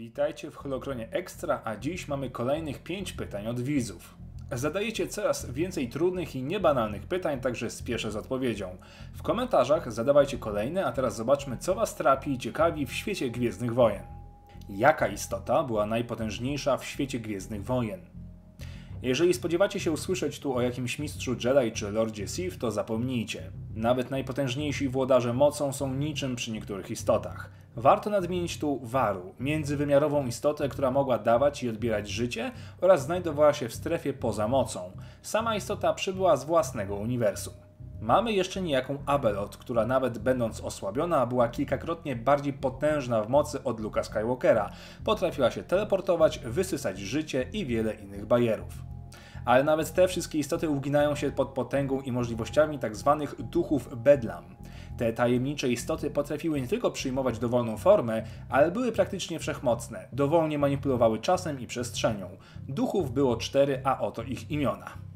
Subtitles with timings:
[0.00, 4.14] Witajcie w Holokronie Extra, a dziś mamy kolejnych 5 pytań od widzów.
[4.52, 8.76] Zadajecie coraz więcej trudnych i niebanalnych pytań, także spieszę z odpowiedzią.
[9.14, 13.74] W komentarzach zadawajcie kolejne, a teraz zobaczmy, co Was trapi i ciekawi w świecie Gwiezdnych
[13.74, 14.02] Wojen.
[14.68, 18.00] Jaka istota była najpotężniejsza w świecie Gwiezdnych Wojen?
[19.02, 23.50] Jeżeli spodziewacie się usłyszeć tu o jakimś mistrzu Jedi czy Lordzie Sith, to zapomnijcie.
[23.74, 27.50] Nawet najpotężniejsi włodarze mocą są niczym przy niektórych istotach.
[27.76, 33.68] Warto nadmienić tu Waru, międzywymiarową istotę, która mogła dawać i odbierać życie oraz znajdowała się
[33.68, 34.92] w strefie poza mocą.
[35.22, 37.54] Sama istota przybyła z własnego uniwersum.
[38.00, 43.80] Mamy jeszcze niejaką Abelot, która nawet będąc osłabiona była kilkakrotnie bardziej potężna w mocy od
[43.80, 44.70] Luka Skywalkera.
[45.04, 48.90] Potrafiła się teleportować, wysysać życie i wiele innych bajerów
[49.44, 53.26] ale nawet te wszystkie istoty uginają się pod potęgą i możliwościami tzw.
[53.26, 54.44] Tak duchów Bedlam.
[54.96, 61.18] Te tajemnicze istoty potrafiły nie tylko przyjmować dowolną formę, ale były praktycznie wszechmocne, dowolnie manipulowały
[61.18, 62.30] czasem i przestrzenią.
[62.68, 65.09] Duchów było cztery, a oto ich imiona.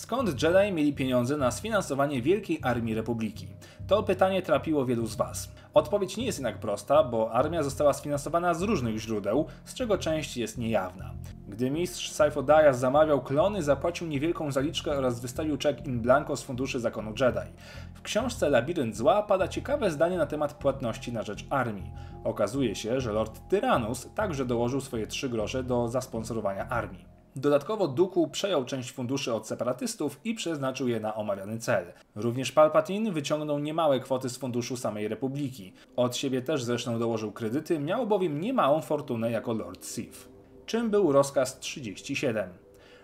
[0.00, 3.48] Skąd Jedi mieli pieniądze na sfinansowanie Wielkiej Armii Republiki?
[3.86, 5.52] To pytanie trapiło wielu z Was.
[5.74, 10.36] Odpowiedź nie jest jednak prosta, bo armia została sfinansowana z różnych źródeł, z czego część
[10.36, 11.10] jest niejawna.
[11.48, 16.42] Gdy mistrz Saifo Dyas zamawiał klony, zapłacił niewielką zaliczkę oraz wystawił czek in blanco z
[16.42, 17.52] funduszy zakonu Jedi.
[17.94, 21.90] W książce Labirynt Zła pada ciekawe zdanie na temat płatności na rzecz armii.
[22.24, 27.09] Okazuje się, że Lord Tyrannus także dołożył swoje trzy grosze do zasponsorowania armii.
[27.36, 31.92] Dodatkowo Duku przejął część funduszy od separatystów i przeznaczył je na omawiany cel.
[32.16, 35.72] Również Palpatine wyciągnął niemałe kwoty z funduszu samej Republiki.
[35.96, 40.28] Od siebie też zresztą dołożył kredyty, miał bowiem niemałą fortunę jako Lord Sith.
[40.66, 42.50] Czym był rozkaz 37?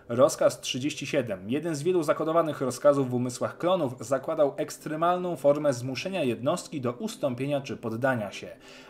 [0.09, 6.81] Rozkaz 37, jeden z wielu zakodowanych rozkazów w umysłach klonów, zakładał ekstremalną formę zmuszenia jednostki
[6.81, 8.47] do ustąpienia czy poddania się.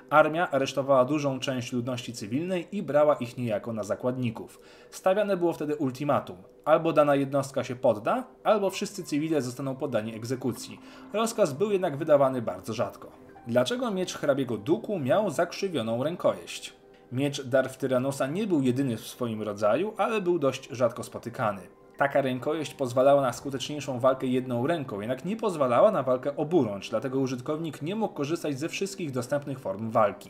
[0.10, 4.60] Armia aresztowała dużą część ludności cywilnej i brała ich niejako na zakładników.
[4.92, 10.80] Stawiane było wtedy ultimatum: albo dana jednostka się podda, albo wszyscy cywile zostaną poddani egzekucji.
[11.14, 13.12] Rozkaz był jednak wydawany bardzo rzadko.
[13.48, 16.77] Dlaczego miecz hrabiego Duku miał zakrzywioną rękojeść?
[17.12, 21.62] Miecz Darth Tyrannosa nie był jedyny w swoim rodzaju, ale był dość rzadko spotykany.
[21.98, 27.20] Taka rękojeść pozwalała na skuteczniejszą walkę jedną ręką, jednak nie pozwalała na walkę oburącz, dlatego
[27.20, 30.30] użytkownik nie mógł korzystać ze wszystkich dostępnych form walki.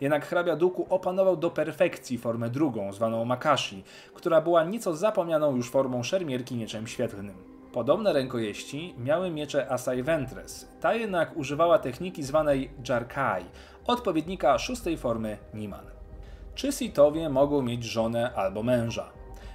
[0.00, 3.84] Jednak hrabia Duku opanował do perfekcji formę drugą, zwaną Makashi,
[4.14, 7.34] która była nieco zapomnianą już formą szermierki mieczem świetlnym.
[7.72, 10.68] Podobne rękojeści miały miecze Asai Ventress.
[10.80, 13.44] Ta jednak używała techniki zwanej Jarkai,
[13.86, 15.96] odpowiednika szóstej formy Niman
[16.56, 19.12] czy Sithowie mogą mieć żonę albo męża.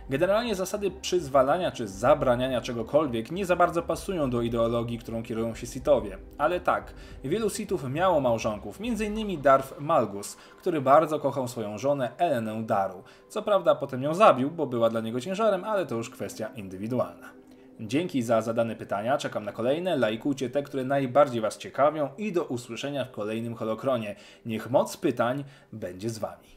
[0.10, 5.68] Generalnie zasady przyzwalania czy zabraniania czegokolwiek nie za bardzo pasują do ideologii, którą kierują się
[5.68, 6.18] Sithowie.
[6.38, 9.42] Ale tak, wielu Sithów miało małżonków, m.in.
[9.42, 13.04] Darth Malgus, który bardzo kochał swoją żonę Elenę Daru.
[13.28, 17.41] Co prawda potem ją zabił, bo była dla niego ciężarem, ale to już kwestia indywidualna.
[17.80, 22.44] Dzięki za zadane pytania, czekam na kolejne, lajkujcie te, które najbardziej Was ciekawią i do
[22.44, 24.16] usłyszenia w kolejnym Holokronie.
[24.46, 25.44] Niech moc pytań
[25.74, 26.48] będzie z Wami.